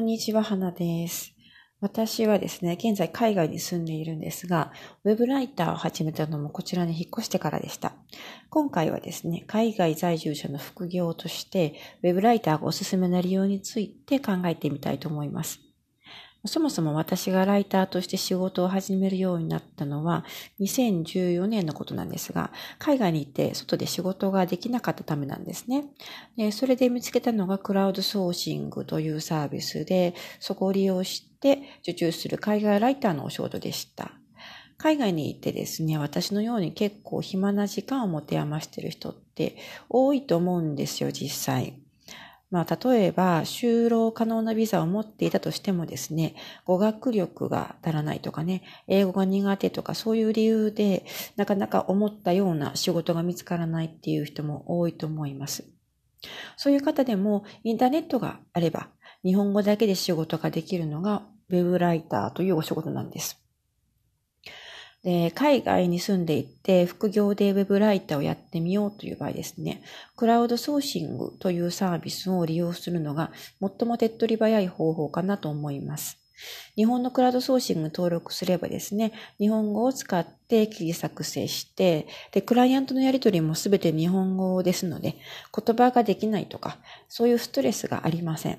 [0.00, 1.34] こんにちは、花です。
[1.82, 4.72] 私はですね、現在海外に住んでいるんですが、
[5.04, 7.92] ウェブライターを始めたのもこちらに引っ越してからでした。
[8.48, 15.60] 今回はですね、海外在住者の副業として、ウェブライターがおすすめな利用について考えてみたいと思います。
[16.46, 20.24] そもそも私がライターとして仕事を始めるようになったのは
[20.60, 25.84] 2014年のことなんですが、海外に行って外で仕事ができなかったためなんですね。
[26.36, 34.12] でそれで見つけたのがクラウドソーシングというサービスで、そこを利用して受注する海外ライターのお仕事でした。
[34.78, 39.56] 海外に行ってですね、私のように結構暇な時間を持て余している人って
[39.90, 41.74] 多いと思うんですよ、実際。
[42.50, 51.04] まあ、例えば、就労可能なビザを持っていたとしてもですね、語学力が足らないとかね、英語が苦手とかそういう理由で、
[51.36, 55.64] なかなか思ったような仕事が見つからないっていう人も多いと思います。
[56.56, 58.88] そういう方でも、インターネットがあれば、
[59.22, 63.40] 日本語だけで仕事ができるのが、ウェブライターというお仕事なんです。
[65.02, 69.82] で、海外に住んでいて副業でウェブライターをやってみようという場合ですね、
[70.16, 76.18] クラウドソーシングというサービスを利用するのが最も手っ取り早い方法かなと思います。
[76.74, 85.16] 日本のクラウドソーシング登録すればですね、日本語を使って記事作成して、で、クライアントのやり取りもすべて日本語ですので、
[85.54, 86.78] 言葉ができないとか、
[87.08, 88.58] そういうストレスがありません。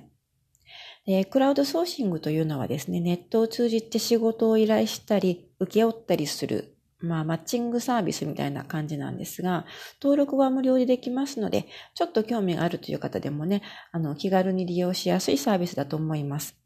[1.32, 9.66] クラウドソーシングというのはですね、ネットを通じて仕事を依頼したり、請け負ったりする、まあ、マッチングサービスみたいな感じなんですが、
[10.02, 16.58] 登録は無料でできますので、ちょっと興味があるという方でもね、あの、気軽に利用しやすいサービスだと思います。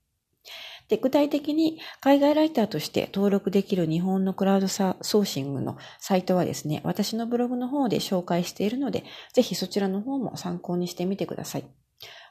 [0.87, 11.63] で、具体的に海外ライターとして登録できる日本のクラウドソーシングのサイトはですね、私のブログの方で紹介しているので、ぜひそちらの方も参考にしてみてください。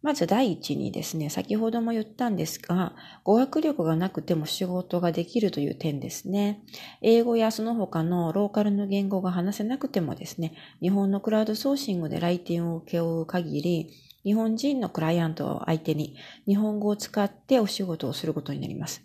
[0.00, 2.94] まず第一にですね、先ほども言ったんですが、
[3.24, 6.62] 語学力がなくても仕事ができるという点ですね。
[7.02, 13.90] 英語やその他のローカルの言語が話せなくてもですね、日本のクラウドソーシングで来店を請け負う限り、
[14.22, 16.14] 日本人のクライアントを相手に
[16.46, 19.02] 日本語を使ってお仕事をすることになります。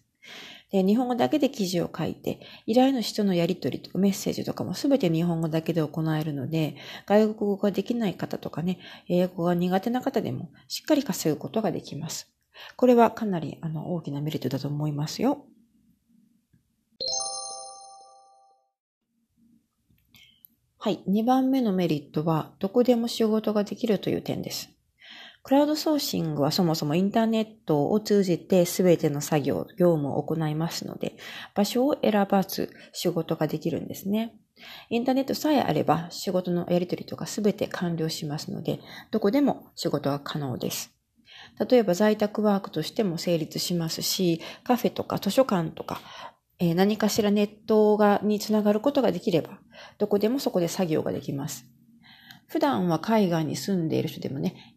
[0.73, 6.75] で日本語だけで記事を書いて、依頼主とのやり取りとかメッセージとかもすべて日本語だけで行えるので、
[7.05, 12.33] 外国語ができない方とかね、英語が苦手な方でもしっかり稼ぐことができます。
[12.75, 15.45] これはかなりあの大きなメリットだと思いますよ。
[20.79, 21.03] はい。
[21.07, 24.72] 2番目のメリットは、どこでも仕事ができるという点です。
[25.43, 31.17] クラウドソーシングはそもそもインターネットを通じて全ての作業、業務を行いますので、
[31.53, 34.35] 場所を選ばず仕事ができるんですね。
[34.89, 38.79] インターネットさえあれば仕事のやり取りとか全て完了しますので、
[39.11, 40.93] どこでも仕事は可能です。
[41.69, 45.99] 例えば在宅ワークとしても成立しますし、カフェとか図書館とか、
[46.59, 49.59] えー、何かしらネットがにつながることができれば、
[49.97, 51.65] どこでもそこで作業ができます。
[52.47, 54.73] 普段は海外に住んでいる人でもね、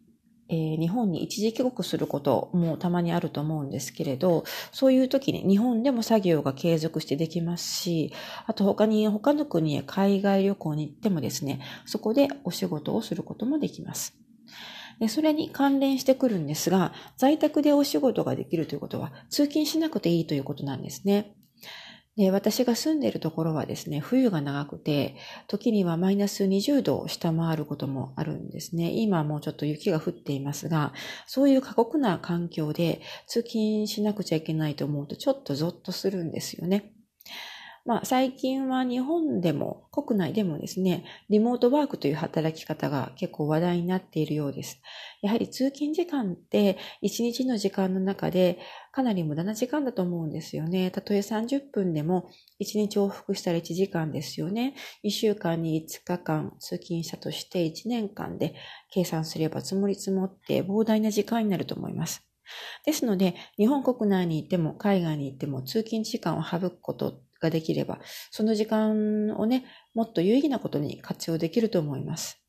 [0.49, 8.13] えー、日本に一時帰国することもたまにあると思うんですけれど、そういう時に日本でも作業が継続してできますし、
[8.45, 14.17] あと他に他の国へ海外旅行に行ってもですね、そこでお仕事をすることもできます。
[14.99, 21.36] でそれに関連してくるんですが、在宅でお仕事ができるということは通勤しなくていいということなんですね。
[22.17, 25.15] で、私が住んでいるところはですね、冬が長くて、
[25.47, 28.91] 時にはマイナス20度を下回ることもあるんですね。
[28.91, 30.93] 今はもうちょっと雪が降っていますが、
[31.27, 36.91] そういう過酷な環境で通勤しなくちゃいけないと思うとちょっとゾッとするんですよね。
[37.87, 44.81] まあ、最近は日本でも国内でもですね、リモートワークという働き方が結構話題になっているようです。
[45.21, 48.59] やはり通勤時間って一日の時間の中で
[48.91, 50.91] かなり無駄な時間だと思うんですよね。
[50.91, 52.29] たとえ30分でも
[52.59, 54.75] 1日往復したら1時間ですよね。
[55.05, 58.55] 1週間に5日間通勤したとして1年間で
[58.91, 62.27] 計算すれば積もり積もって膨大な時間になると思います。
[62.85, 67.99] ですので、日本国内に行っても海外に行っても通勤時間を省くことっができれば、
[68.31, 72.41] その時間をね、もっと有意義なことに活用できると思います。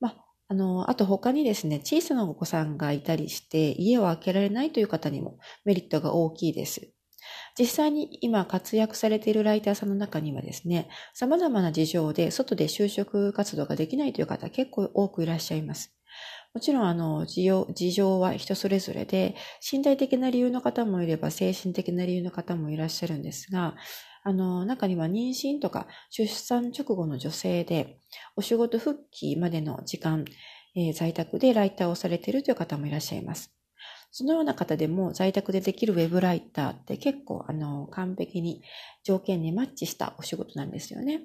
[0.00, 6.92] まあ、あの、あと他にですね、小さなお子さんがいたりして、家を開けられないという方にもメリットが大きいです。
[7.58, 15.97] 実際に今活躍されているライターさんの中にはですね、様々な事情で外で就職活動ができないという方結構多くいらっしゃいます。
[16.54, 19.36] もちろん、あの、事情、は人それぞれで、
[19.70, 23.76] 身体的な理由の方もいれば、精神的な理由の方もいらっしゃるんですが、
[24.24, 27.98] あの、中には妊娠とか出産直後の女性で、
[28.36, 30.24] お仕事復帰までの時間、
[30.74, 33.54] えー、在宅でライターをされているという方もいらっしゃいます。
[34.10, 38.62] そのような方でも在宅でできるウェブライターって結構あの完璧に
[39.04, 41.22] 条件にマッチしたお仕事なんですよね。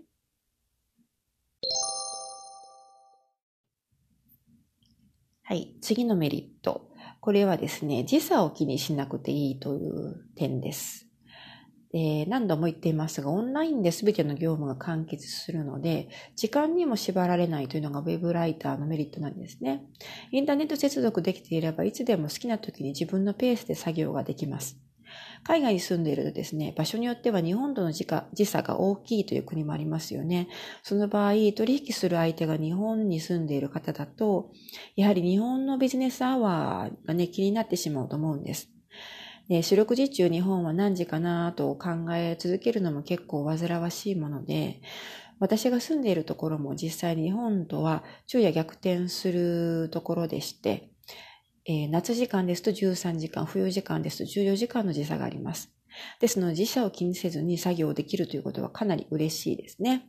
[5.54, 5.76] はい。
[5.82, 6.90] 次のメリット。
[7.22, 11.06] これはですね、時差を気にしなくていいという点です。
[11.92, 19.84] で、何度も言っていますが、オンラインで全ての業務が完結するので、時間にも縛られないというのが Web ライターのメリットなんですね。
[20.32, 24.83] インターネット接続できていれば、いつでも好きな時に自分のペースで作業ができます。
[25.44, 30.48] 海外に住んでいるとですね、場所によっては日本との時差が大きいという国もありますよね。
[30.84, 34.52] その場合、取引する相手が日本に住んでいる方だと、
[34.96, 38.70] やはり日本のビジネスアワーがね、気になってしまうと思うんです。
[39.50, 44.82] で、四六時中日本は何時かなと考え続けるのも結構煩わしいもので、
[45.40, 50.93] 私が住んでいるところも実際日本とは昼夜逆転するところでして、
[51.66, 55.72] えー、夏時間ですと13時間、冬時間ですと14時間の時差があります。
[56.20, 60.08] ですので時差を気にせずに作業できるということはかなり嬉しいですね。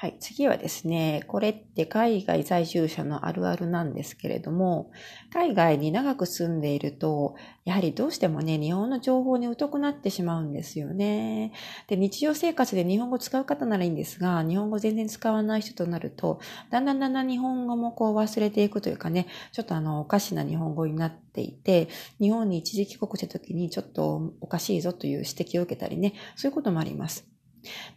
[0.00, 0.16] はい。
[0.20, 4.92] 次はですね、これって海外在住者のあるあるなんですけれども、
[5.32, 7.34] 海外に長く住んでいると、
[7.64, 11.50] やはりどうしてもね、日本の情報に疎くなってしまうんですよね。
[11.88, 16.38] で、日常生活で日本語使う方ならいいんですが、日本語全然使わない人となると、
[16.70, 21.88] だんだんだんだん日本語もこう忘れていくというかね、ちょっとあの、おかしな日本語になっていて、
[22.20, 27.26] 日本に一時帰国した時にちょっとおかしいぞという指摘を受けたりね、そういうこともあります。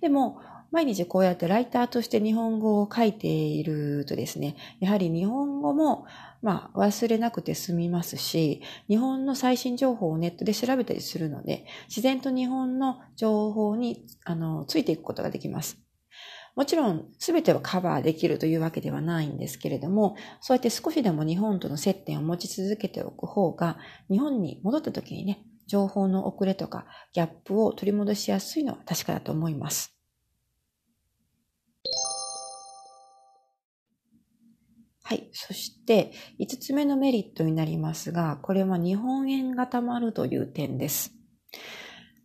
[0.01, 0.39] でも、
[0.71, 6.05] 毎日こうやってライターとして日本語を書いているとですね、やはり日本語も、
[6.41, 15.77] まあ、忘れなくて済みますし、日本の最新情報をネットで調べたりするので、自然と日本の情報に、あの、ついていくことができます。
[16.55, 23.77] もちろん、すべてはカバーできるというわけではないんですけれども、そうやって少しでも日本との接点を持ち続けておく方が、
[24.09, 29.90] 日本に戻った時にね、情報の遅れとかギャップを取り戻しやすいのは確かだと思います。
[35.11, 35.29] はい。
[35.33, 41.11] そして、5つ目のメリットになりますが、これは日本円が貯まるという点です。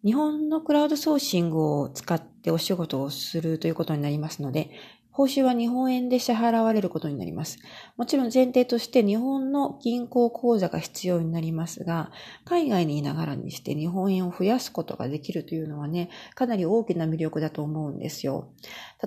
[0.05, 4.71] 日本のクラウドソーシングを使ってお仕事をするということになりますので、
[5.17, 7.59] 報酬は日本円で支払われることになります。
[7.97, 12.11] もちろん前提として日本の銀行口座が必要になりますが、
[12.45, 18.53] 海外にいながらにして日本円を増やすことができるというのはね、かなり大きな魅力だと思うんですよ。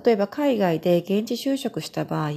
[0.04, 2.30] 例えば海外で現地就職した場合、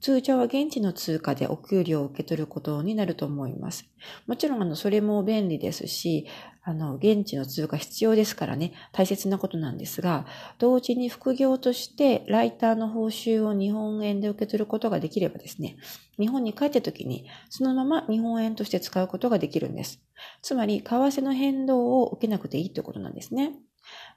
[0.00, 3.86] 通常は現地の通貨でお給料を受け取ることになると思います。
[4.28, 6.28] もちろんあの、それも便利ですし、
[6.68, 10.26] あの、現地の通貨必要ですからね、大切なことなんですが、
[10.58, 15.76] 同時に副業としてライターの報酬を日本円で受け取ることができればですね、
[16.18, 20.00] 日本に帰った時にそのまま日本円として使うことができるんです。
[20.42, 23.52] つまり、為替の変動を受けなくていいということなんですね。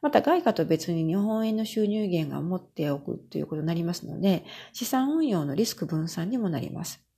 [0.01, 7.08] また外貨と別に日本円の収入源が持っておくということになりますので、資産運用のリスク分散にもなります。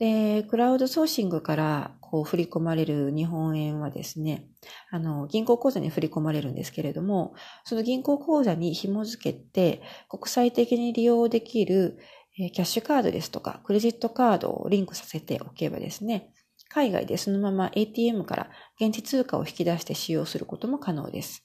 [0.00, 4.48] で、クラウドソーシングからこう振り込まれる日本円はですね、
[4.90, 11.98] あの、銀行口座に振り込まれるんですけれども、その銀行口座に紐付けて国際的に利用できる
[12.34, 16.32] キャッシュカードですとか、クレジットカードをリンクさせておけばですね、
[16.70, 21.44] 海外でそのまま ATM から現地通貨を引き出して使用することも可能です。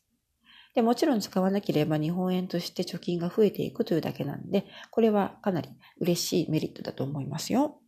[0.75, 5.69] で、もちろん使わなければ日本円として貯金が増えていくというだけなんで、これはかなり
[5.99, 7.81] 嬉しいメリットだと思いますよ。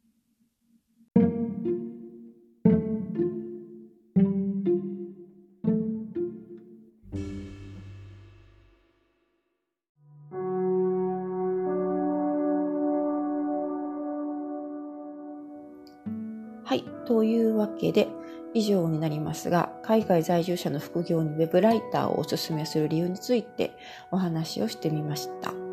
[16.67, 16.83] はい。
[17.05, 18.09] というわけで、
[18.53, 23.71] 以上になりますが、海外在住者の副業にウェブライターをおすすめする理由について
[24.11, 25.66] お話をしてみました。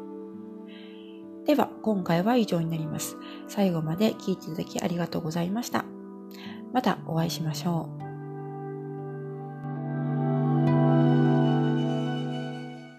[1.46, 3.16] では今回は以上になります。
[3.48, 5.84] 最後まで聞いていただきありがとうございました。
[6.72, 8.09] またお会いしましょう。